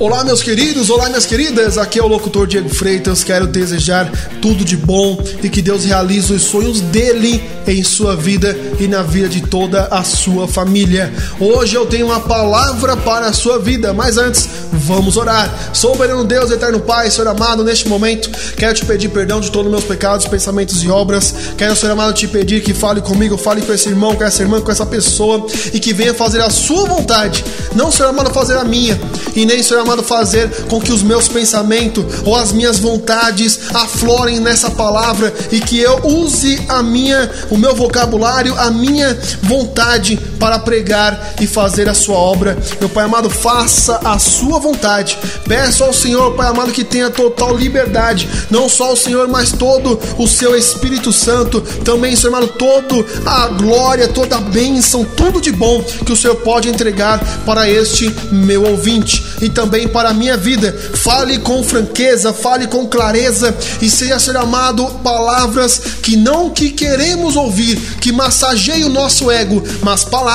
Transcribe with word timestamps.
Olá, 0.00 0.24
meus 0.24 0.42
queridos, 0.42 0.88
olá, 0.88 1.10
minhas 1.10 1.26
queridas. 1.26 1.76
Aqui 1.76 1.98
é 1.98 2.02
o 2.02 2.06
locutor 2.06 2.46
Diego 2.46 2.70
Freitas. 2.70 3.22
Quero 3.22 3.46
desejar 3.46 4.10
tudo 4.40 4.64
de 4.64 4.74
bom 4.74 5.22
e 5.42 5.50
que 5.50 5.60
Deus 5.60 5.84
realize 5.84 6.32
os 6.32 6.40
sonhos 6.40 6.80
dele 6.80 7.46
em 7.66 7.84
sua 7.84 8.16
vida 8.16 8.56
e 8.78 8.88
na 8.88 9.02
vida 9.02 9.28
de 9.28 9.42
toda 9.42 9.88
a 9.90 10.02
sua 10.02 10.48
família. 10.48 11.12
Hoje 11.38 11.74
eu 11.74 11.84
tenho 11.84 12.06
uma 12.06 12.18
palavra 12.18 12.96
para 12.96 13.26
a 13.26 13.32
sua 13.34 13.58
vida, 13.58 13.92
mas 13.92 14.16
antes, 14.16 14.48
vamos 14.72 15.18
orar. 15.18 15.52
Soberano 15.74 16.24
Deus, 16.24 16.50
eterno 16.50 16.80
Pai, 16.80 17.10
Senhor 17.10 17.28
amado, 17.28 17.62
neste 17.62 17.86
momento, 17.86 18.30
quero 18.56 18.74
te 18.74 18.86
pedir 18.86 19.10
perdão 19.10 19.38
de 19.38 19.50
todos 19.50 19.66
os 19.66 19.70
meus 19.70 19.84
pecados, 19.84 20.26
pensamentos 20.26 20.82
e 20.82 20.88
obras. 20.88 21.34
Quero, 21.58 21.76
Senhor 21.76 21.92
amado, 21.92 22.14
te 22.14 22.26
pedir 22.26 22.62
que 22.62 22.72
fale 22.72 23.02
comigo, 23.02 23.36
fale 23.36 23.60
com 23.60 23.72
esse 23.74 23.90
irmão, 23.90 24.16
com 24.16 24.24
essa 24.24 24.42
irmã, 24.42 24.62
com 24.62 24.72
essa 24.72 24.86
pessoa 24.86 25.46
e 25.74 25.78
que 25.78 25.92
venha 25.92 26.14
fazer 26.14 26.40
a 26.40 26.48
sua 26.48 26.86
vontade, 26.86 27.44
não, 27.74 27.92
Senhor 27.92 28.08
amado, 28.08 28.30
fazer 28.32 28.56
a 28.56 28.64
minha 28.64 28.98
e 29.34 29.44
nem, 29.44 29.62
Senhor 29.62 29.80
amado, 29.80 29.89
fazer 29.98 30.48
com 30.68 30.80
que 30.80 30.92
os 30.92 31.02
meus 31.02 31.28
pensamentos 31.28 32.04
ou 32.24 32.36
as 32.36 32.52
minhas 32.52 32.78
vontades 32.78 33.58
aflorem 33.74 34.40
nessa 34.40 34.70
palavra 34.70 35.32
e 35.50 35.60
que 35.60 35.78
eu 35.78 36.00
use 36.04 36.60
a 36.68 36.82
minha, 36.82 37.30
o 37.50 37.56
meu 37.56 37.74
vocabulário, 37.74 38.54
a 38.58 38.70
minha 38.70 39.18
vontade 39.42 40.18
para 40.40 40.58
pregar 40.58 41.34
e 41.38 41.46
fazer 41.46 41.88
a 41.88 41.94
sua 41.94 42.16
obra. 42.16 42.58
Meu 42.80 42.88
Pai 42.88 43.04
amado, 43.04 43.28
faça 43.28 44.00
a 44.02 44.18
sua 44.18 44.58
vontade. 44.58 45.18
Peço 45.46 45.84
ao 45.84 45.92
Senhor, 45.92 46.32
Pai 46.34 46.48
amado, 46.48 46.72
que 46.72 46.82
tenha 46.82 47.10
total 47.10 47.54
liberdade, 47.54 48.28
não 48.50 48.68
só 48.68 48.94
o 48.94 48.96
Senhor, 48.96 49.28
mas 49.28 49.52
todo 49.52 50.00
o 50.16 50.26
seu 50.26 50.56
Espírito 50.56 51.12
Santo, 51.12 51.60
também, 51.84 52.16
Senhor 52.16 52.34
amado, 52.34 52.48
toda 52.48 52.80
a 53.26 53.48
glória, 53.48 54.08
toda 54.08 54.36
a 54.36 54.40
bênção, 54.40 55.04
tudo 55.04 55.40
de 55.40 55.52
bom 55.52 55.82
que 55.82 56.12
o 56.12 56.16
Senhor 56.16 56.36
pode 56.36 56.68
entregar 56.68 57.20
para 57.44 57.68
este 57.68 58.08
meu 58.32 58.64
ouvinte 58.64 59.22
e 59.42 59.50
também 59.50 59.86
para 59.86 60.08
a 60.08 60.14
minha 60.14 60.36
vida. 60.38 60.72
Fale 60.94 61.38
com 61.38 61.62
franqueza, 61.62 62.32
fale 62.32 62.66
com 62.66 62.86
clareza 62.86 63.54
e 63.82 63.90
seja 63.90 64.18
ser 64.18 64.36
amado 64.38 64.86
palavras 65.04 65.78
que 66.02 66.16
não 66.16 66.48
que 66.48 66.70
queremos 66.70 67.36
ouvir, 67.36 67.76
que 68.00 68.10
massageiem 68.10 68.84
o 68.84 68.88
nosso 68.88 69.30
ego, 69.30 69.62
mas 69.82 70.02
palavras 70.04 70.29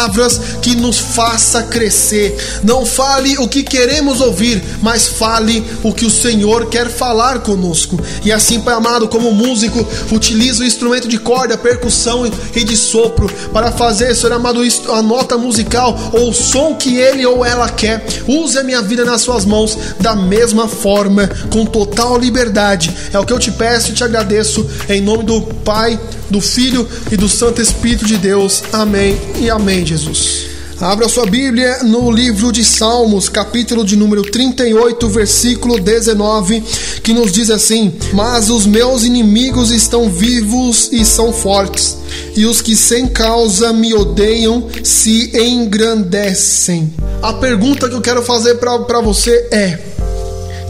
que 0.61 0.75
nos 0.75 0.97
faça 0.97 1.63
crescer. 1.63 2.35
Não 2.63 2.85
fale 2.85 3.37
o 3.37 3.47
que 3.47 3.63
queremos 3.63 4.21
ouvir, 4.21 4.63
mas 4.81 5.07
fale 5.07 5.63
o 5.83 5.93
que 5.93 6.05
o 6.05 6.09
Senhor 6.09 6.67
quer 6.67 6.89
falar 6.89 7.39
conosco. 7.39 7.99
E 8.23 8.31
assim, 8.31 8.59
Pai 8.59 8.73
amado, 8.73 9.07
como 9.07 9.31
músico, 9.31 9.85
utiliza 10.11 10.63
o 10.63 10.65
instrumento 10.65 11.07
de 11.07 11.19
corda, 11.19 11.57
percussão 11.57 12.25
e 12.25 12.63
de 12.63 12.75
sopro 12.75 13.29
para 13.53 13.71
fazer, 13.71 14.15
Senhor 14.15 14.33
amado, 14.33 14.61
a 14.89 15.01
nota 15.01 15.37
musical 15.37 15.97
ou 16.13 16.29
o 16.29 16.33
som 16.33 16.73
que 16.75 16.95
ele 16.97 17.25
ou 17.25 17.45
ela 17.45 17.69
quer. 17.69 18.05
Use 18.27 18.57
a 18.57 18.63
minha 18.63 18.81
vida 18.81 19.05
na 19.05 19.17
sua 19.19 19.35
suas 19.35 19.45
mãos 19.45 19.77
da 19.99 20.15
mesma 20.15 20.67
forma, 20.67 21.29
com 21.49 21.65
total 21.65 22.17
liberdade. 22.17 22.95
É 23.11 23.19
o 23.19 23.25
que 23.25 23.33
eu 23.33 23.39
te 23.39 23.51
peço 23.51 23.91
e 23.91 23.93
te 23.93 24.03
agradeço, 24.03 24.65
em 24.87 25.01
nome 25.01 25.23
do 25.23 25.41
Pai, 25.41 25.99
do 26.29 26.41
Filho 26.41 26.87
e 27.11 27.17
do 27.17 27.29
Santo 27.29 27.61
Espírito 27.61 28.05
de 28.05 28.17
Deus. 28.17 28.63
Amém 28.71 29.17
e 29.39 29.49
amém, 29.49 29.85
Jesus. 29.85 30.55
Abra 30.79 31.07
sua 31.07 31.25
Bíblia 31.25 31.83
no 31.83 32.11
livro 32.11 32.51
de 32.51 32.63
Salmos, 32.63 33.29
capítulo 33.29 33.85
de 33.85 33.95
número 33.95 34.23
38, 34.23 35.07
versículo 35.07 35.79
19, 35.79 36.61
que 37.01 37.13
nos 37.13 37.31
diz 37.31 37.49
assim: 37.49 37.93
Mas 38.11 38.49
os 38.49 38.65
meus 38.65 39.05
inimigos 39.05 39.71
estão 39.71 40.09
vivos 40.09 40.89
e 40.91 41.05
são 41.05 41.31
fortes, 41.31 41.97
e 42.35 42.45
os 42.45 42.61
que 42.61 42.75
sem 42.75 43.07
causa 43.07 43.71
me 43.71 43.93
odeiam 43.93 44.67
se 44.83 45.31
engrandecem. 45.37 46.93
A 47.21 47.31
pergunta 47.31 47.87
que 47.87 47.95
eu 47.95 48.01
quero 48.01 48.21
fazer 48.21 48.55
para 48.55 48.99
você 48.99 49.47
é: 49.51 49.79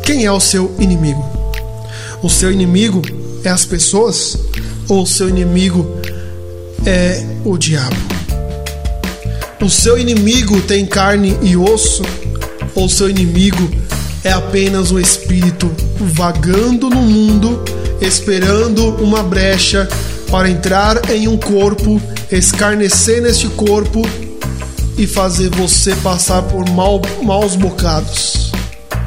quem 0.03 0.23
é 0.23 0.31
o 0.31 0.39
seu 0.39 0.71
inimigo? 0.77 1.25
O 2.21 2.29
seu 2.29 2.51
inimigo 2.51 3.01
é 3.43 3.49
as 3.49 3.65
pessoas 3.65 4.37
ou 4.87 5.05
seu 5.05 5.29
inimigo 5.29 5.99
é 6.85 7.25
o 7.43 7.57
diabo? 7.57 7.95
O 9.61 9.69
seu 9.69 9.97
inimigo 9.97 10.61
tem 10.61 10.85
carne 10.85 11.37
e 11.41 11.57
osso 11.57 12.03
ou 12.75 12.87
seu 12.89 13.09
inimigo 13.09 13.69
é 14.23 14.31
apenas 14.31 14.91
um 14.91 14.99
espírito 14.99 15.71
vagando 15.99 16.89
no 16.89 17.01
mundo, 17.01 17.63
esperando 18.01 18.89
uma 18.95 19.23
brecha 19.23 19.87
para 20.29 20.49
entrar 20.49 21.09
em 21.09 21.27
um 21.27 21.37
corpo, 21.37 22.01
escarnecer 22.31 23.21
neste 23.21 23.47
corpo 23.49 24.01
e 24.97 25.05
fazer 25.05 25.49
você 25.49 25.95
passar 25.97 26.41
por 26.43 26.67
mal, 26.69 27.01
maus 27.23 27.55
bocados? 27.55 28.51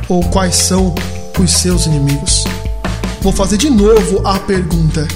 Ou 0.08 0.22
quais 0.24 0.54
são 0.54 0.94
os 1.38 1.50
seus 1.50 1.86
inimigos? 1.86 2.44
Vou 3.20 3.32
fazer 3.32 3.56
de 3.56 3.68
novo 3.68 4.26
a 4.26 4.38
pergunta: 4.38 5.06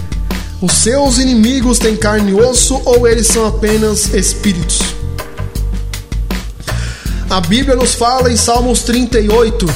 os 0.63 0.73
seus 0.73 1.19
inimigos 1.19 1.79
têm 1.79 1.97
carne 1.97 2.31
e 2.31 2.35
osso 2.35 2.81
ou 2.85 3.07
eles 3.07 3.27
são 3.27 3.47
apenas 3.47 4.15
espíritos? 4.15 4.81
A 7.29 7.41
Bíblia 7.41 7.77
nos 7.77 7.95
fala 7.95 8.31
em 8.31 8.37
Salmos 8.37 8.83
38 8.83 9.67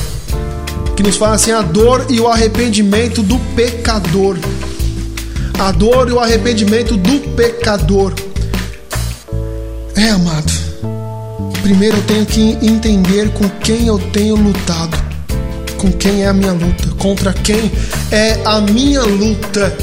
que 0.97 1.03
nos 1.03 1.17
fala 1.17 1.35
assim: 1.35 1.51
a 1.51 1.61
dor 1.61 2.07
e 2.09 2.21
o 2.21 2.29
arrependimento 2.29 3.23
do 3.23 3.39
pecador. 3.55 4.39
A 5.59 5.71
dor 5.73 6.09
e 6.09 6.13
o 6.13 6.21
arrependimento 6.21 6.97
do 6.97 7.21
pecador. 7.35 8.15
É, 9.95 10.11
amado 10.11 10.67
primeiro 11.67 11.97
eu 11.97 12.03
tenho 12.05 12.25
que 12.25 12.57
entender 12.65 13.29
com 13.31 13.49
quem 13.49 13.89
eu 13.89 13.99
tenho 13.99 14.37
lutado, 14.37 14.97
com 15.77 15.91
quem 15.91 16.23
é 16.23 16.29
a 16.29 16.33
minha 16.33 16.53
luta, 16.53 16.89
contra 16.97 17.33
quem 17.33 17.73
é 18.13 18.41
a 18.45 18.61
minha 18.61 19.03
luta, 19.03 19.77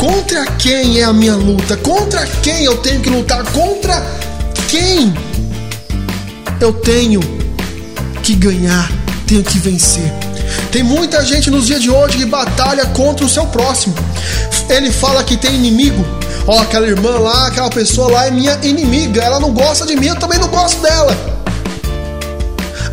contra 0.00 0.46
quem 0.52 0.98
é 0.98 1.04
a 1.04 1.12
minha 1.12 1.36
luta, 1.36 1.76
contra 1.76 2.26
quem 2.42 2.64
eu 2.64 2.78
tenho 2.78 3.02
que 3.02 3.10
lutar, 3.10 3.44
contra 3.52 4.02
quem 4.66 5.12
eu 6.58 6.72
tenho 6.72 7.20
que 8.22 8.34
ganhar, 8.34 8.90
tenho 9.26 9.42
que 9.42 9.58
vencer. 9.58 10.10
Tem 10.72 10.82
muita 10.82 11.22
gente 11.22 11.50
nos 11.50 11.66
dias 11.66 11.82
de 11.82 11.90
hoje 11.90 12.16
que 12.16 12.24
batalha 12.24 12.86
contra 12.86 13.26
o 13.26 13.28
seu 13.28 13.44
próximo. 13.48 13.94
Ele 14.70 14.90
fala 14.90 15.22
que 15.22 15.36
tem 15.36 15.54
inimigo, 15.54 16.02
Ó, 16.46 16.56
oh, 16.56 16.60
aquela 16.60 16.86
irmã 16.86 17.18
lá, 17.18 17.48
aquela 17.48 17.68
pessoa 17.68 18.10
lá 18.10 18.26
é 18.26 18.30
minha 18.30 18.58
inimiga. 18.62 19.20
Ela 19.20 19.38
não 19.38 19.52
gosta 19.52 19.84
de 19.84 19.94
mim, 19.94 20.06
eu 20.06 20.16
também 20.16 20.38
não 20.38 20.48
gosto 20.48 20.80
dela. 20.80 21.14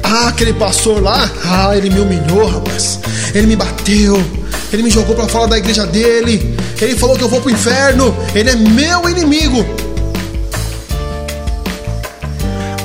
Ah, 0.03 0.27
aquele 0.27 0.53
pastor 0.53 1.01
lá, 1.01 1.31
ah, 1.45 1.75
ele 1.75 1.89
me 1.89 2.01
humilhou, 2.01 2.45
rapaz. 2.45 2.99
Ele 3.33 3.47
me 3.47 3.55
bateu. 3.55 4.21
Ele 4.71 4.83
me 4.83 4.89
jogou 4.89 5.15
para 5.15 5.27
fora 5.27 5.47
da 5.47 5.57
igreja 5.57 5.85
dele. 5.85 6.57
Ele 6.79 6.95
falou 6.95 7.15
que 7.15 7.23
eu 7.23 7.29
vou 7.29 7.41
pro 7.41 7.51
inferno. 7.51 8.15
Ele 8.35 8.49
é 8.49 8.55
meu 8.55 9.09
inimigo. 9.09 9.65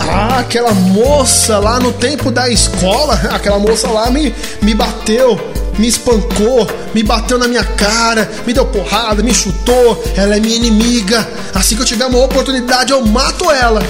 Ah, 0.00 0.40
aquela 0.40 0.72
moça 0.72 1.58
lá 1.58 1.80
no 1.80 1.92
tempo 1.92 2.30
da 2.30 2.48
escola, 2.48 3.14
aquela 3.32 3.58
moça 3.58 3.88
lá 3.88 4.10
me, 4.10 4.34
me 4.60 4.74
bateu 4.74 5.40
me 5.78 5.88
espancou, 5.88 6.68
me 6.94 7.02
bateu 7.02 7.38
na 7.38 7.48
minha 7.48 7.64
cara, 7.64 8.30
me 8.46 8.52
deu 8.52 8.66
porrada, 8.66 9.22
me 9.22 9.32
chutou. 9.32 10.02
Ela 10.16 10.36
é 10.36 10.40
minha 10.40 10.56
inimiga. 10.56 11.26
Assim 11.54 11.76
que 11.76 11.82
eu 11.82 11.86
tiver 11.86 12.06
uma 12.06 12.18
oportunidade, 12.18 12.92
eu 12.92 13.04
mato 13.04 13.50
ela. 13.50 13.82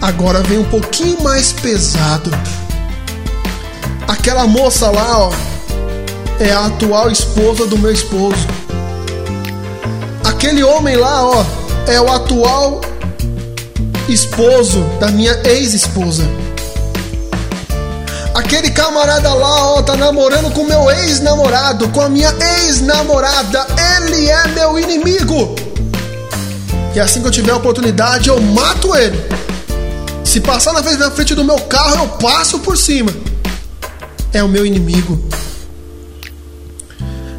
Agora 0.00 0.42
vem 0.42 0.58
um 0.58 0.64
pouquinho 0.64 1.22
mais 1.22 1.52
pesado. 1.52 2.30
Aquela 4.08 4.46
moça 4.46 4.90
lá, 4.90 5.18
ó, 5.18 5.32
é 6.38 6.52
a 6.52 6.66
atual 6.66 7.10
esposa 7.10 7.66
do 7.66 7.76
meu 7.78 7.92
esposo. 7.92 8.46
Aquele 10.24 10.62
homem 10.62 10.96
lá, 10.96 11.24
ó, 11.24 11.44
é 11.86 12.00
o 12.00 12.10
atual 12.10 12.80
esposo 14.08 14.80
da 15.00 15.08
minha 15.08 15.36
ex-esposa. 15.44 16.22
Aquele 18.34 18.70
camarada 18.70 19.32
lá, 19.32 19.72
ó, 19.72 19.82
tá 19.82 19.96
namorando 19.96 20.52
com 20.52 20.62
meu 20.64 20.90
ex-namorado, 20.90 21.88
com 21.88 22.00
a 22.00 22.08
minha 22.08 22.32
ex-namorada. 22.60 23.66
Ele 23.96 24.28
é 24.28 24.46
meu 24.48 24.78
inimigo. 24.78 25.56
E 26.94 27.00
assim 27.00 27.20
que 27.20 27.26
eu 27.26 27.30
tiver 27.30 27.52
a 27.52 27.56
oportunidade, 27.56 28.28
eu 28.28 28.40
mato 28.40 28.94
ele. 28.94 29.18
Se 30.22 30.40
passar 30.40 30.72
na 30.74 31.10
frente, 31.10 31.34
do 31.34 31.44
meu 31.44 31.58
carro, 31.60 32.04
eu 32.04 32.08
passo 32.18 32.58
por 32.58 32.76
cima. 32.76 33.10
É 34.36 34.42
o 34.42 34.48
meu 34.48 34.66
inimigo. 34.66 35.18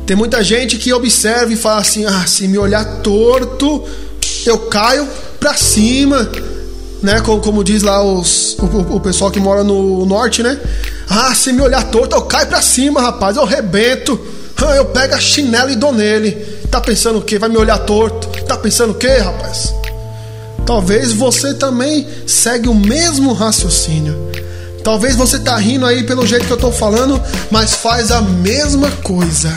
Tem 0.06 0.16
muita 0.16 0.44
gente 0.44 0.78
que 0.78 0.92
observa 0.92 1.52
e 1.52 1.56
fala 1.56 1.82
assim: 1.82 2.06
ah, 2.06 2.26
se 2.26 2.48
me 2.48 2.58
olhar 2.58 2.84
torto, 3.02 3.84
eu 4.46 4.58
caio 4.68 5.08
pra 5.40 5.54
cima 5.54 6.30
né? 7.02 7.22
Como, 7.22 7.42
como 7.42 7.64
diz 7.64 7.84
lá 7.84 8.04
os, 8.04 8.58
o, 8.60 8.96
o, 8.96 9.00
pessoal 9.00 9.32
que 9.32 9.40
mora 9.40 9.64
no 9.64 10.06
norte, 10.06 10.42
né? 10.42 10.60
Ah, 11.10 11.34
se 11.34 11.54
me 11.54 11.62
olhar 11.62 11.84
torto, 11.90 12.16
eu 12.16 12.22
caio 12.24 12.48
pra 12.48 12.62
cima, 12.62 13.02
rapaz, 13.02 13.38
eu 13.38 13.46
rebento. 13.46 14.20
Ah, 14.58 14.76
eu 14.76 14.86
pego 14.86 15.14
a 15.14 15.20
chinela 15.20 15.72
e 15.72 15.76
dou 15.76 15.94
nele. 15.94 16.32
Tá 16.72 16.82
pensando 16.82 17.20
o 17.20 17.22
quê? 17.22 17.38
Vai 17.38 17.50
me 17.50 17.58
olhar 17.58 17.78
torto? 17.80 18.28
Tá 18.46 18.58
pensando 18.58 18.92
o 18.92 18.96
quê, 18.96 19.18
rapaz? 19.18 19.74
Talvez 20.66 21.14
você 21.14 21.54
também 21.54 22.08
segue 22.26 22.68
o 22.68 22.74
mesmo 22.74 23.34
raciocínio. 23.34 24.16
Talvez 24.88 25.18
você 25.18 25.38
tá 25.40 25.58
rindo 25.58 25.86
aí 25.86 26.04
pelo 26.04 26.26
jeito 26.26 26.46
que 26.46 26.54
eu 26.54 26.58
tô 26.58 26.72
falando, 26.72 27.22
mas 27.52 27.74
faz 27.74 28.10
a 28.10 28.22
mesma 28.22 28.90
coisa. 29.04 29.54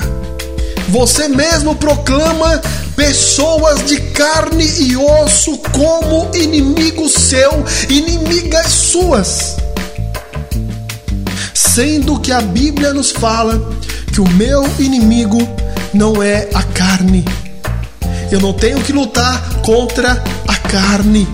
Você 0.89 1.29
mesmo 1.29 1.77
proclama 1.77 2.61
pessoas 2.97 3.87
de 3.87 4.01
carne 4.11 4.67
e 4.81 4.97
osso 4.97 5.57
como 5.71 6.29
inimigo 6.35 7.09
seu, 7.09 7.65
inimigas 7.89 8.73
suas. 8.73 9.57
Sendo 11.55 12.19
que 12.19 12.33
a 12.33 12.41
Bíblia 12.41 12.93
nos 12.93 13.13
fala 13.13 13.71
que 14.13 14.21
o 14.21 14.29
meu 14.31 14.69
inimigo 14.81 15.39
não 15.95 16.21
é 16.21 16.49
a 16.53 16.65
carne. 16.65 17.25
Eu 18.33 18.41
não 18.41 18.53
tenho 18.53 18.81
que 18.81 18.93
lutar 18.93 19.61
contra 19.65 20.21
a 20.49 20.57
carne. 20.57 21.29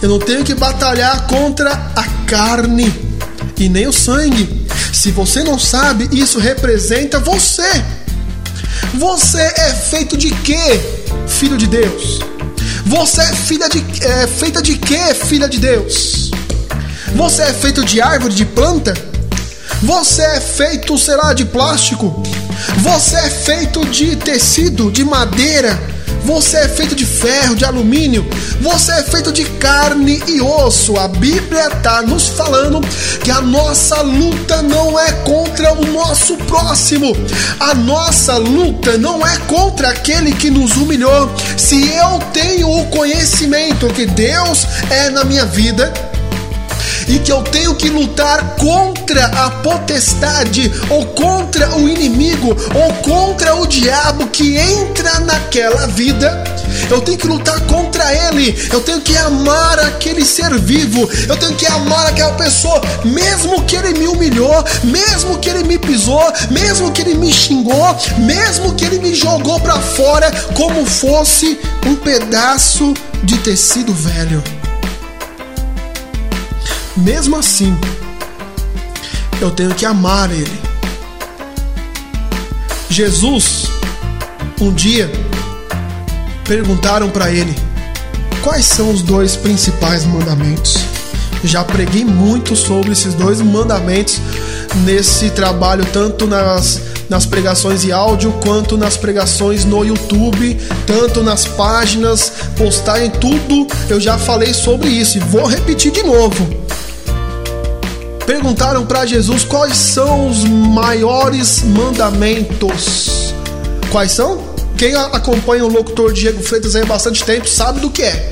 Eu 0.00 0.08
não 0.08 0.18
tenho 0.18 0.42
que 0.42 0.54
batalhar 0.54 1.26
contra 1.26 1.72
a 1.94 2.04
carne 2.26 3.05
e 3.58 3.68
nem 3.68 3.86
o 3.86 3.92
sangue. 3.92 4.66
Se 4.92 5.10
você 5.10 5.42
não 5.42 5.58
sabe, 5.58 6.08
isso 6.12 6.38
representa 6.38 7.18
você. 7.18 7.84
Você 8.94 9.40
é 9.40 9.72
feito 9.90 10.16
de 10.16 10.30
quê, 10.30 10.80
filho 11.26 11.56
de 11.56 11.66
Deus? 11.66 12.20
Você 12.86 13.20
é, 13.20 13.32
filha 13.32 13.68
de, 13.68 13.84
é 14.04 14.26
feita 14.26 14.62
de 14.62 14.76
quê, 14.76 15.14
filha 15.14 15.48
de 15.48 15.58
Deus? 15.58 16.30
Você 17.14 17.42
é 17.42 17.52
feito 17.52 17.84
de 17.84 18.00
árvore, 18.00 18.34
de 18.34 18.44
planta? 18.44 18.94
Você 19.82 20.22
é 20.22 20.40
feito, 20.40 20.96
será, 20.96 21.32
de 21.32 21.44
plástico? 21.44 22.22
Você 22.78 23.16
é 23.16 23.30
feito 23.30 23.84
de 23.86 24.16
tecido, 24.16 24.90
de 24.90 25.04
madeira? 25.04 25.95
Você 26.26 26.56
é 26.56 26.68
feito 26.68 26.96
de 26.96 27.06
ferro, 27.06 27.54
de 27.54 27.64
alumínio. 27.64 28.26
Você 28.60 28.90
é 28.90 29.02
feito 29.04 29.32
de 29.32 29.44
carne 29.44 30.20
e 30.26 30.40
osso. 30.40 30.98
A 30.98 31.06
Bíblia 31.06 31.68
está 31.68 32.02
nos 32.02 32.26
falando 32.26 32.80
que 33.22 33.30
a 33.30 33.40
nossa 33.40 34.02
luta 34.02 34.60
não 34.60 34.98
é 34.98 35.12
contra 35.24 35.72
o 35.72 35.86
nosso 35.86 36.36
próximo. 36.38 37.16
A 37.60 37.74
nossa 37.74 38.36
luta 38.38 38.98
não 38.98 39.24
é 39.24 39.36
contra 39.46 39.90
aquele 39.90 40.32
que 40.32 40.50
nos 40.50 40.76
humilhou. 40.76 41.30
Se 41.56 41.90
eu 41.92 42.18
tenho 42.32 42.68
o 42.70 42.86
conhecimento 42.86 43.86
que 43.86 44.04
Deus 44.04 44.66
é 44.90 45.10
na 45.10 45.22
minha 45.22 45.44
vida, 45.44 45.92
e 47.08 47.18
que 47.18 47.30
eu 47.30 47.42
tenho 47.42 47.74
que 47.74 47.88
lutar 47.88 48.56
contra 48.56 49.26
a 49.26 49.50
potestade, 49.50 50.72
ou 50.90 51.06
contra 51.06 51.76
o 51.76 51.88
inimigo, 51.88 52.56
ou 52.74 52.92
contra 53.02 53.54
o 53.56 53.66
diabo 53.66 54.26
que 54.28 54.56
entra 54.56 55.20
naquela 55.20 55.86
vida. 55.88 56.44
Eu 56.90 57.00
tenho 57.00 57.18
que 57.18 57.26
lutar 57.26 57.60
contra 57.66 58.04
ele. 58.28 58.56
Eu 58.72 58.80
tenho 58.80 59.00
que 59.00 59.16
amar 59.16 59.78
aquele 59.80 60.24
ser 60.24 60.56
vivo. 60.58 61.08
Eu 61.28 61.36
tenho 61.36 61.54
que 61.54 61.66
amar 61.66 62.06
aquela 62.06 62.32
pessoa, 62.34 62.80
mesmo 63.04 63.64
que 63.64 63.76
ele 63.76 63.98
me 63.98 64.06
humilhou, 64.06 64.64
mesmo 64.84 65.38
que 65.38 65.48
ele 65.48 65.64
me 65.64 65.78
pisou, 65.78 66.32
mesmo 66.50 66.92
que 66.92 67.02
ele 67.02 67.14
me 67.14 67.32
xingou, 67.32 67.96
mesmo 68.18 68.74
que 68.74 68.84
ele 68.84 68.98
me 68.98 69.14
jogou 69.14 69.60
para 69.60 69.80
fora 69.80 70.30
como 70.54 70.84
fosse 70.84 71.58
um 71.86 71.96
pedaço 71.96 72.94
de 73.24 73.38
tecido 73.38 73.92
velho. 73.92 74.55
Mesmo 76.96 77.36
assim, 77.36 77.76
eu 79.40 79.50
tenho 79.50 79.74
que 79.74 79.84
amar 79.84 80.30
Ele. 80.30 80.60
Jesus, 82.88 83.66
um 84.60 84.72
dia, 84.72 85.10
perguntaram 86.46 87.10
para 87.10 87.30
ele 87.30 87.54
quais 88.42 88.64
são 88.64 88.90
os 88.90 89.02
dois 89.02 89.36
principais 89.36 90.04
mandamentos. 90.06 90.78
Já 91.44 91.62
preguei 91.62 92.04
muito 92.04 92.56
sobre 92.56 92.92
esses 92.92 93.12
dois 93.14 93.40
mandamentos 93.40 94.18
nesse 94.84 95.30
trabalho, 95.30 95.84
tanto 95.92 96.26
nas, 96.26 96.80
nas 97.08 97.26
pregações 97.26 97.84
em 97.84 97.92
áudio 97.92 98.32
quanto 98.42 98.78
nas 98.78 98.96
pregações 98.96 99.64
no 99.64 99.84
YouTube, 99.84 100.56
tanto 100.86 101.22
nas 101.22 101.44
páginas, 101.44 102.32
postagem, 102.56 103.10
tudo 103.10 103.66
eu 103.90 104.00
já 104.00 104.16
falei 104.16 104.54
sobre 104.54 104.88
isso 104.88 105.18
e 105.18 105.20
vou 105.20 105.44
repetir 105.44 105.92
de 105.92 106.02
novo 106.02 106.48
perguntaram 108.26 108.84
para 108.84 109.06
Jesus 109.06 109.44
quais 109.44 109.76
são 109.76 110.28
os 110.28 110.44
maiores 110.44 111.62
mandamentos. 111.62 113.32
Quais 113.90 114.12
são? 114.12 114.42
Quem 114.76 114.94
acompanha 114.94 115.64
o 115.64 115.68
locutor 115.68 116.12
Diego 116.12 116.42
Freitas 116.42 116.74
aí 116.74 116.82
há 116.82 116.86
bastante 116.86 117.24
tempo 117.24 117.48
sabe 117.48 117.80
do 117.80 117.88
que 117.88 118.02
é. 118.02 118.28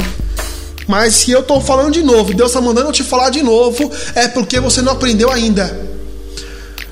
Mas 0.87 1.15
se 1.15 1.31
eu 1.31 1.41
estou 1.41 1.61
falando 1.61 1.93
de 1.93 2.03
novo, 2.03 2.35
Deus 2.35 2.51
está 2.51 2.61
mandando 2.61 2.89
eu 2.89 2.93
te 2.93 3.03
falar 3.03 3.31
de 3.31 3.43
novo, 3.43 3.91
é 4.15 4.29
porque 4.29 4.61
você 4.61 4.83
não 4.83 4.93
aprendeu 4.93 5.31
ainda. 5.31 5.95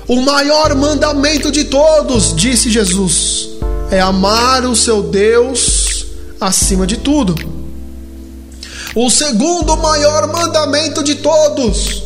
O 0.07 0.21
maior 0.21 0.73
mandamento 0.73 1.51
de 1.51 1.65
todos, 1.65 2.35
disse 2.35 2.71
Jesus, 2.71 3.49
é 3.91 3.99
amar 3.99 4.65
o 4.65 4.75
seu 4.75 5.03
Deus 5.03 6.05
acima 6.41 6.87
de 6.87 6.97
tudo. 6.97 7.35
O 8.95 9.09
segundo 9.09 9.77
maior 9.77 10.27
mandamento 10.27 11.03
de 11.03 11.15
todos 11.15 12.02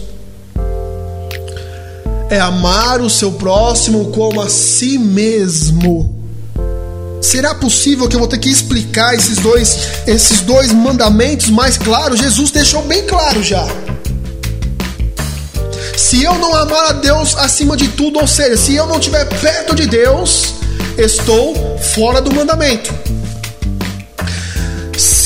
é 2.30 2.40
amar 2.40 3.02
o 3.02 3.10
seu 3.10 3.32
próximo 3.34 4.12
como 4.12 4.42
a 4.42 4.50
si 4.50 4.98
mesmo. 4.98 6.16
Será 7.22 7.56
possível 7.56 8.08
que 8.08 8.16
eu 8.16 8.20
vou 8.20 8.28
ter 8.28 8.38
que 8.38 8.50
explicar 8.50 9.14
esses 9.16 9.38
dois, 9.40 9.78
esses 10.06 10.42
dois 10.42 10.72
mandamentos 10.72 11.50
mais 11.50 11.78
claros? 11.78 12.20
Jesus 12.20 12.52
deixou 12.52 12.82
bem 12.84 13.06
claro 13.06 13.42
já. 13.44 13.68
Se 15.98 16.24
eu 16.24 16.36
não 16.36 16.56
amar 16.56 16.90
a 16.90 16.94
Deus 16.94 17.36
acima 17.38 17.76
de 17.76 17.88
tudo, 17.90 18.20
ou 18.20 18.28
seja, 18.28 18.56
se 18.56 18.76
eu 18.76 18.86
não 18.86 19.00
estiver 19.00 19.26
perto 19.42 19.76
de 19.76 19.88
Deus, 19.88 20.54
estou 20.98 21.78
fora 21.80 22.22
do 22.22 22.34
mandamento. 22.34 22.94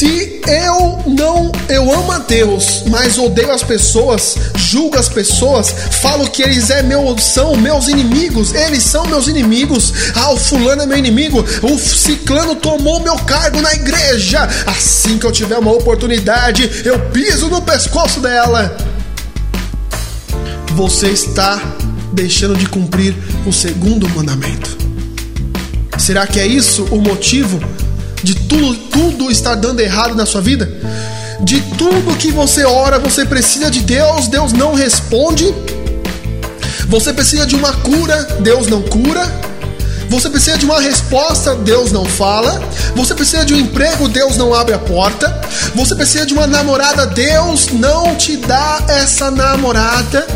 Se 0.01 0.41
eu 0.47 1.03
não, 1.05 1.51
eu 1.69 1.93
amo 1.93 2.11
a 2.11 2.17
Deus, 2.17 2.81
mas 2.89 3.19
odeio 3.19 3.51
as 3.51 3.61
pessoas, 3.61 4.35
julgo 4.55 4.97
as 4.97 5.07
pessoas, 5.07 5.69
falo 6.01 6.27
que 6.27 6.41
eles 6.41 6.71
é 6.71 6.81
meu, 6.81 7.15
são 7.19 7.55
meus 7.55 7.87
inimigos, 7.87 8.51
eles 8.51 8.81
são 8.81 9.05
meus 9.05 9.27
inimigos. 9.27 9.93
Ah, 10.15 10.31
o 10.31 10.37
fulano 10.37 10.81
é 10.81 10.85
meu 10.87 10.97
inimigo, 10.97 11.45
o 11.61 11.77
ciclano 11.77 12.55
tomou 12.55 12.99
meu 12.99 13.15
cargo 13.17 13.61
na 13.61 13.75
igreja. 13.75 14.49
Assim 14.65 15.19
que 15.19 15.25
eu 15.27 15.31
tiver 15.31 15.59
uma 15.59 15.71
oportunidade, 15.71 16.81
eu 16.83 16.97
piso 17.11 17.47
no 17.47 17.61
pescoço 17.61 18.19
dela. 18.21 18.75
Você 20.73 21.09
está 21.09 21.61
deixando 22.11 22.57
de 22.57 22.65
cumprir 22.65 23.13
o 23.45 23.53
segundo 23.53 24.09
mandamento. 24.09 24.75
Será 25.99 26.25
que 26.25 26.39
é 26.39 26.47
isso 26.47 26.85
o 26.85 26.99
motivo 26.99 27.61
de 28.23 28.35
tudo, 28.35 28.75
tudo 28.89 29.31
estar 29.31 29.55
dando 29.55 29.79
errado 29.79 30.15
na 30.15 30.25
sua 30.25 30.41
vida, 30.41 30.69
de 31.41 31.59
tudo 31.77 32.17
que 32.17 32.31
você 32.31 32.63
ora, 32.63 32.99
você 32.99 33.25
precisa 33.25 33.69
de 33.71 33.81
Deus, 33.81 34.27
Deus 34.27 34.53
não 34.53 34.73
responde. 34.73 35.53
Você 36.87 37.13
precisa 37.13 37.45
de 37.45 37.55
uma 37.55 37.73
cura, 37.73 38.23
Deus 38.41 38.67
não 38.67 38.81
cura. 38.81 39.25
Você 40.09 40.29
precisa 40.29 40.57
de 40.57 40.65
uma 40.65 40.81
resposta, 40.81 41.55
Deus 41.55 41.91
não 41.91 42.03
fala. 42.03 42.61
Você 42.95 43.15
precisa 43.15 43.45
de 43.45 43.53
um 43.53 43.57
emprego, 43.57 44.09
Deus 44.09 44.35
não 44.35 44.53
abre 44.53 44.73
a 44.73 44.77
porta. 44.77 45.41
Você 45.73 45.95
precisa 45.95 46.25
de 46.25 46.33
uma 46.33 46.45
namorada, 46.45 47.07
Deus 47.07 47.69
não 47.71 48.13
te 48.15 48.35
dá 48.35 48.83
essa 48.89 49.31
namorada. 49.31 50.27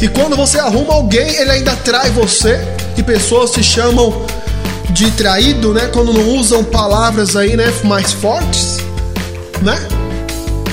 E 0.00 0.08
quando 0.08 0.36
você 0.36 0.58
arruma 0.58 0.94
alguém, 0.94 1.36
ele 1.36 1.52
ainda 1.52 1.76
trai 1.76 2.10
você. 2.10 2.60
E 2.96 3.02
pessoas 3.02 3.50
se 3.50 3.62
chamam 3.62 4.26
de 4.92 5.10
traído, 5.12 5.72
né? 5.72 5.88
Quando 5.92 6.12
não 6.12 6.36
usam 6.36 6.62
palavras 6.64 7.36
aí, 7.36 7.56
né, 7.56 7.72
mais 7.84 8.12
fortes, 8.12 8.78
né? 9.62 9.78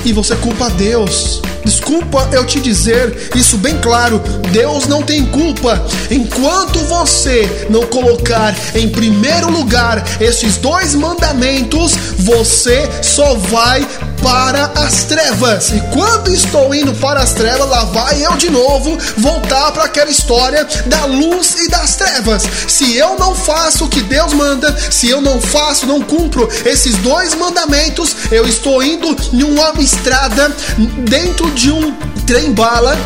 E 0.04 0.12
você 0.12 0.34
culpa 0.36 0.70
Deus. 0.70 1.40
Desculpa 1.64 2.26
eu 2.32 2.44
te 2.44 2.58
dizer 2.58 3.30
isso 3.34 3.58
bem 3.58 3.78
claro: 3.78 4.20
Deus 4.50 4.86
não 4.86 5.02
tem 5.02 5.26
culpa. 5.26 5.82
Enquanto 6.10 6.78
você 6.80 7.66
não 7.68 7.82
colocar 7.82 8.54
em 8.74 8.88
primeiro 8.88 9.50
lugar 9.50 10.02
esses 10.20 10.56
dois 10.56 10.94
mandamentos, 10.94 11.94
você 12.18 12.88
só 13.02 13.34
vai 13.34 13.86
para 14.22 14.70
as 14.76 15.04
trevas. 15.04 15.70
E 15.70 15.80
quando 15.92 16.32
estou 16.32 16.74
indo 16.74 16.92
para 16.94 17.20
as 17.20 17.32
trevas, 17.32 17.68
lá 17.68 17.84
vai 17.84 18.24
eu 18.24 18.36
de 18.36 18.50
novo 18.50 18.96
voltar 19.16 19.72
para 19.72 19.84
aquela 19.84 20.10
história 20.10 20.66
da 20.86 21.04
luz 21.04 21.56
e 21.58 21.68
das 21.68 21.96
trevas. 21.96 22.42
Se 22.68 22.96
eu 22.96 23.18
não 23.18 23.34
faço 23.34 23.84
o 23.84 23.88
que 23.88 24.00
Deus 24.02 24.32
manda, 24.32 24.74
se 24.90 25.08
eu 25.08 25.20
não 25.20 25.40
faço, 25.40 25.86
não 25.86 26.00
cumpro 26.00 26.48
esses 26.64 26.96
dois 26.96 27.34
mandamentos, 27.34 28.16
eu 28.30 28.46
estou 28.46 28.82
indo 28.82 29.16
em 29.32 29.42
uma 29.42 29.72
estrada 29.80 30.54
dentro 31.08 31.50
de 31.52 31.70
um 31.70 31.92
trem 32.26 32.52
bala 32.52 32.96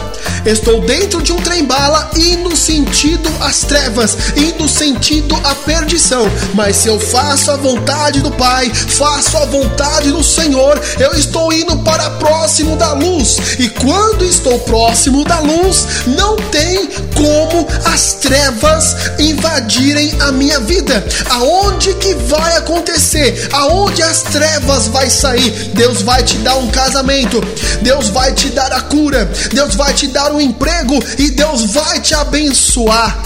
Estou 0.45 0.83
dentro 0.83 1.23
de 1.23 1.33
um 1.33 1.37
trem-bala 1.37 2.11
indo 2.17 2.55
sentido 2.55 3.31
as 3.41 3.61
trevas, 3.61 4.17
indo 4.37 4.69
sentido 4.69 5.35
a 5.43 5.55
perdição. 5.55 6.31
Mas 6.53 6.77
se 6.77 6.89
eu 6.89 7.01
faço 7.01 7.51
a 7.51 7.57
vontade 7.57 8.21
do 8.21 8.31
Pai, 8.31 8.71
faço 8.71 9.39
a 9.39 9.47
vontade 9.47 10.13
do 10.13 10.23
Senhor, 10.23 10.79
Eu 11.05 11.13
estou 11.13 11.53
indo 11.53 11.77
para 11.81 12.09
próximo 12.13 12.77
da 12.77 12.95
luz. 12.95 13.37
E 13.59 13.69
quando 13.69 14.25
estou 14.25 14.59
próximo 14.61 15.23
da 15.23 15.39
luz, 15.39 15.85
não 16.07 16.35
tem 16.37 16.89
como 17.15 17.69
as 17.85 18.15
trevas 18.15 18.97
invadirem 19.19 20.15
a 20.21 20.33
minha 20.33 20.59
vida. 20.61 21.05
Aonde 21.29 21.93
que 21.97 22.15
vai 22.15 22.57
acontecer? 22.57 23.51
Aonde 23.53 24.03
as 24.03 24.23
trevas 24.23 24.89
vai 24.89 25.11
sair? 25.11 25.51
Deus 25.75 26.01
vai 26.01 26.23
te 26.23 26.39
dar 26.39 26.57
um 26.57 26.71
casamento. 26.71 27.39
Deus 27.83 28.09
vai 28.09 28.33
te 28.33 28.49
dar 28.49 28.73
a 28.73 28.81
cura. 28.81 29.31
Deus 29.53 29.75
vai 29.75 29.93
te 29.93 30.07
dar 30.07 30.33
um 30.33 30.41
emprego 30.41 30.99
e 31.19 31.33
Deus 31.33 31.67
vai 31.67 32.01
te 32.01 32.15
abençoar. 32.15 33.23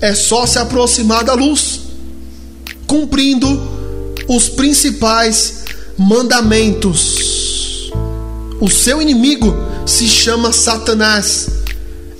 É 0.00 0.14
só 0.14 0.46
se 0.46 0.58
aproximar 0.58 1.22
da 1.22 1.34
luz, 1.34 1.80
cumprindo 2.86 3.74
os 4.26 4.48
principais 4.48 5.63
mandamentos. 5.98 7.90
O 8.60 8.70
seu 8.70 9.00
inimigo 9.02 9.54
se 9.86 10.08
chama 10.08 10.52
Satanás 10.52 11.48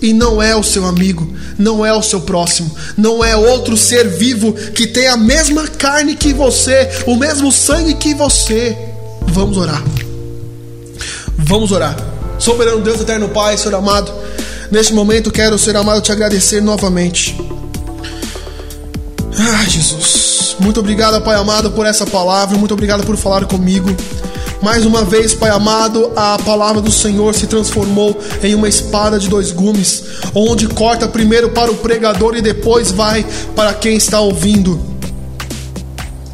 e 0.02 0.12
não 0.12 0.42
é 0.42 0.54
o 0.54 0.62
seu 0.62 0.84
amigo, 0.84 1.26
não 1.58 1.84
é 1.84 1.92
o 1.92 2.02
seu 2.02 2.20
próximo, 2.20 2.70
não 2.96 3.24
é 3.24 3.34
outro 3.36 3.76
ser 3.76 4.08
vivo 4.08 4.52
que 4.52 4.86
tem 4.86 5.08
a 5.08 5.16
mesma 5.16 5.66
carne 5.66 6.14
que 6.14 6.32
você, 6.32 6.90
o 7.06 7.16
mesmo 7.16 7.50
sangue 7.50 7.94
que 7.94 8.14
você. 8.14 8.76
Vamos 9.28 9.56
orar. 9.56 9.82
Vamos 11.38 11.72
orar. 11.72 11.96
Soberano 12.38 12.82
Deus, 12.82 13.00
eterno 13.00 13.28
Pai, 13.28 13.56
Senhor 13.56 13.76
amado, 13.76 14.12
neste 14.70 14.92
momento 14.92 15.30
quero, 15.30 15.58
Senhor 15.58 15.78
amado, 15.78 16.02
te 16.02 16.12
agradecer 16.12 16.60
novamente. 16.60 17.36
Ah, 19.38 19.64
Jesus. 19.68 20.23
Muito 20.64 20.80
obrigado, 20.80 21.20
Pai 21.20 21.36
amado, 21.36 21.70
por 21.72 21.84
essa 21.84 22.06
palavra. 22.06 22.56
Muito 22.56 22.72
obrigado 22.72 23.04
por 23.04 23.18
falar 23.18 23.44
comigo. 23.44 23.94
Mais 24.62 24.86
uma 24.86 25.04
vez, 25.04 25.34
Pai 25.34 25.50
amado, 25.50 26.10
a 26.16 26.38
palavra 26.38 26.80
do 26.80 26.90
Senhor 26.90 27.34
se 27.34 27.46
transformou 27.46 28.18
em 28.42 28.54
uma 28.54 28.66
espada 28.66 29.18
de 29.18 29.28
dois 29.28 29.52
gumes, 29.52 30.02
onde 30.34 30.66
corta 30.66 31.06
primeiro 31.06 31.50
para 31.50 31.70
o 31.70 31.74
pregador 31.76 32.34
e 32.34 32.40
depois 32.40 32.90
vai 32.90 33.26
para 33.54 33.74
quem 33.74 33.94
está 33.94 34.20
ouvindo. 34.20 34.80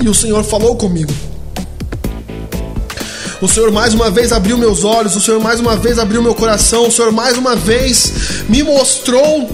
E 0.00 0.08
o 0.08 0.14
Senhor 0.14 0.44
falou 0.44 0.76
comigo. 0.76 1.12
O 3.42 3.48
Senhor 3.48 3.72
mais 3.72 3.94
uma 3.94 4.12
vez 4.12 4.30
abriu 4.30 4.56
meus 4.56 4.84
olhos, 4.84 5.16
o 5.16 5.20
Senhor 5.20 5.40
mais 5.40 5.58
uma 5.58 5.74
vez 5.74 5.98
abriu 5.98 6.22
meu 6.22 6.36
coração, 6.36 6.86
o 6.86 6.92
Senhor 6.92 7.10
mais 7.10 7.36
uma 7.36 7.56
vez 7.56 8.12
me 8.48 8.62
mostrou 8.62 9.50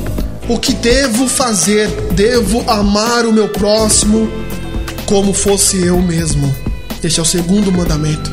o 0.50 0.58
que 0.58 0.74
devo 0.74 1.26
fazer. 1.28 1.88
Devo 2.12 2.62
amar 2.68 3.24
o 3.24 3.32
meu 3.32 3.48
próximo 3.48 4.45
como 5.06 5.32
fosse 5.32 5.82
eu 5.84 6.02
mesmo. 6.02 6.54
Este 7.02 7.20
é 7.20 7.22
o 7.22 7.26
segundo 7.26 7.72
mandamento. 7.72 8.30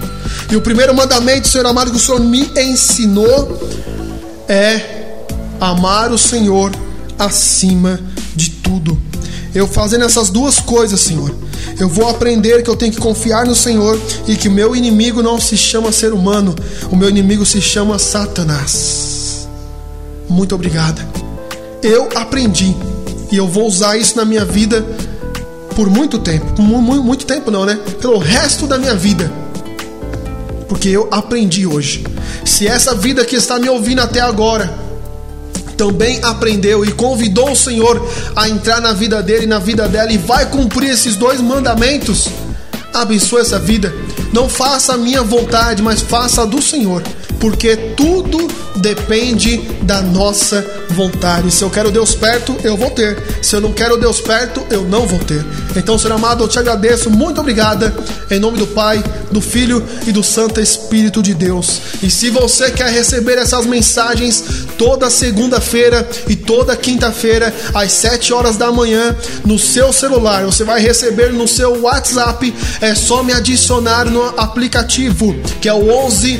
E 0.52 0.56
o 0.56 0.62
primeiro 0.62 0.94
mandamento, 0.94 1.48
Senhor 1.48 1.66
amado, 1.66 1.92
que 1.92 1.98
o 1.98 2.00
Senhor 2.00 2.20
me 2.20 2.50
ensinou 2.58 3.70
é 4.48 5.16
amar 5.62 6.12
o 6.12 6.18
Senhor 6.18 6.72
acima 7.18 8.00
de 8.36 8.50
tudo. 8.50 9.00
Eu 9.54 9.68
fazendo 9.68 10.04
essas 10.04 10.30
duas 10.30 10.60
coisas, 10.60 11.00
Senhor, 11.00 11.34
eu 11.80 11.88
vou 11.88 12.10
aprender 12.10 12.64
que 12.64 12.70
eu 12.70 12.76
tenho 12.76 12.92
que 12.92 13.00
confiar 13.00 13.46
no 13.46 13.56
Senhor 13.56 14.00
e 14.28 14.36
que 14.36 14.50
meu 14.50 14.76
inimigo 14.76 15.22
não 15.22 15.40
se 15.40 15.56
chama 15.56 15.92
ser 15.92 16.12
humano, 16.12 16.56
o 16.92 16.96
meu 16.96 17.10
inimigo 17.10 17.46
se 17.46 17.62
chama 17.62 18.00
Satanás. 18.00 19.48
Muito 20.28 20.56
obrigada. 20.56 21.08
Eu 21.82 22.10
aprendi 22.16 22.76
e 23.32 23.38
eu 23.38 23.48
vou 23.48 23.68
usar 23.68 23.98
isso 23.98 24.18
na 24.18 24.26
minha 24.26 24.46
vida 24.46 24.86
por 25.76 25.90
muito 25.90 26.20
tempo. 26.20 26.62
Muito, 26.62 27.04
muito 27.04 27.26
tempo 27.26 27.52
não, 27.52 27.66
né? 27.66 27.80
Pelo 28.02 28.18
resto 28.18 28.66
da 28.68 28.78
minha 28.78 28.96
vida. 28.96 29.32
Porque 30.68 30.90
eu 30.90 31.08
aprendi 31.12 31.66
hoje. 31.68 32.04
Se 32.46 32.68
essa 32.68 32.96
vida 32.96 33.26
que 33.26 33.36
está 33.36 33.60
me 33.60 33.70
ouvindo 33.70 34.02
até 34.02 34.20
agora 34.20 34.84
também 35.78 36.20
aprendeu 36.24 36.86
e 36.86 36.92
convidou 36.92 37.52
o 37.52 37.56
Senhor 37.56 38.02
a 38.36 38.48
entrar 38.48 38.80
na 38.80 38.94
vida 38.94 39.22
dele 39.22 39.44
e 39.44 39.48
na 39.48 39.60
vida 39.60 39.88
dela 39.88 40.12
e 40.12 40.18
vai 40.18 40.46
cumprir 40.46 40.92
esses 40.92 41.16
dois 41.16 41.42
mandamentos, 41.42 42.30
abençoe 42.94 43.42
essa 43.42 43.60
vida. 43.60 43.94
Não 44.32 44.48
faça 44.48 44.94
a 44.94 44.98
minha 44.98 45.24
vontade, 45.24 45.82
mas 45.82 46.02
faça 46.02 46.44
a 46.44 46.46
do 46.46 46.62
Senhor, 46.62 47.04
porque 47.40 47.76
tudo 48.04 48.50
depende 48.76 49.58
da 49.84 50.02
nossa 50.02 50.66
vontade. 50.90 51.50
Se 51.52 51.64
eu 51.64 51.70
quero 51.70 51.90
Deus 51.90 52.14
perto, 52.14 52.54
eu 52.62 52.76
vou 52.76 52.90
ter. 52.92 53.18
Se 53.42 53.56
eu 53.56 53.62
não 53.62 53.72
quero 53.72 53.98
Deus 53.98 54.20
perto, 54.20 54.62
eu 54.70 54.84
não 54.84 55.08
vou 55.08 55.20
ter. 55.20 55.44
Então, 55.76 55.98
Senhor 55.98 56.14
amado, 56.16 56.44
eu 56.44 56.48
te 56.50 56.60
agradeço. 56.60 57.10
Muito 57.10 57.40
obrigada. 57.40 57.96
Em 58.30 58.40
nome 58.40 58.58
do 58.58 58.68
Pai, 58.68 59.02
do 59.32 59.40
Filho 59.40 59.82
e 60.06 60.12
do 60.12 60.22
Santo 60.22 60.60
Espírito 60.60 61.24
de 61.24 61.34
Deus. 61.34 61.80
E 62.02 62.12
se 62.12 62.30
você 62.30 62.72
quer 62.72 62.90
receber 62.90 63.38
essas 63.38 63.66
mensagens 63.66 64.44
toda 64.78 65.10
segunda-feira 65.10 66.08
e 66.28 66.36
toda 66.36 66.76
quinta-feira, 66.76 67.54
às 67.74 67.92
7 67.94 68.34
horas 68.34 68.58
da 68.58 68.72
manhã, 68.72 69.16
no 69.46 69.58
seu 69.58 69.94
celular, 69.94 70.44
você 70.44 70.64
vai 70.64 70.82
receber 70.82 71.32
no 71.32 71.48
seu 71.48 71.82
WhatsApp. 71.84 72.54
É 72.82 72.94
só 72.94 73.24
me 73.24 73.32
adicionar 73.32 74.06
no 74.06 74.24
aplicativo, 74.38 75.34
que 75.62 75.70
é 75.70 75.74
o 75.74 75.90
11 76.06 76.40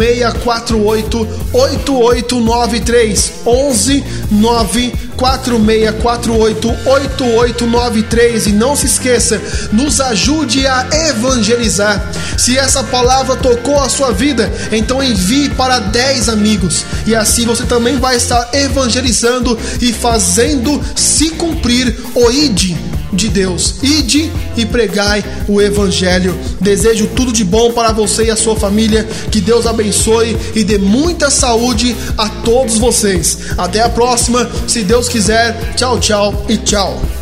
94648 0.00 1.28
8893 1.52 3.32
11 3.44 4.04
94648 4.30 6.68
8893 6.86 8.46
e 8.46 8.52
não 8.52 8.74
se 8.74 8.86
esqueça, 8.86 9.38
nos 9.72 10.00
ajude 10.00 10.66
a 10.66 10.88
evangelizar. 11.10 12.10
Se 12.38 12.56
essa 12.56 12.82
palavra 12.84 13.36
tocou 13.36 13.78
a 13.78 13.90
sua 13.90 14.12
vida, 14.12 14.50
então 14.72 15.02
envie 15.02 15.50
para 15.50 15.78
10 15.78 16.30
amigos. 16.30 16.86
E 17.06 17.14
assim 17.14 17.44
você 17.44 17.64
também 17.64 17.98
vai 17.98 18.16
estar 18.16 18.48
evangelizando 18.54 19.58
e 19.80 19.92
fazendo 19.92 20.80
se 20.96 21.28
cumprir 21.30 21.94
o 22.14 22.30
ID 22.30 22.89
de 23.12 23.28
Deus. 23.28 23.76
Ide 23.82 24.30
e 24.56 24.64
pregai 24.64 25.24
o 25.48 25.60
evangelho. 25.60 26.38
Desejo 26.60 27.08
tudo 27.08 27.32
de 27.32 27.44
bom 27.44 27.72
para 27.72 27.92
você 27.92 28.24
e 28.24 28.30
a 28.30 28.36
sua 28.36 28.56
família. 28.56 29.06
Que 29.30 29.40
Deus 29.40 29.66
abençoe 29.66 30.36
e 30.54 30.64
dê 30.64 30.78
muita 30.78 31.30
saúde 31.30 31.96
a 32.16 32.28
todos 32.28 32.78
vocês. 32.78 33.38
Até 33.56 33.82
a 33.82 33.88
próxima, 33.88 34.50
se 34.66 34.82
Deus 34.82 35.08
quiser. 35.08 35.74
Tchau, 35.74 35.98
tchau 35.98 36.46
e 36.48 36.56
tchau. 36.56 37.19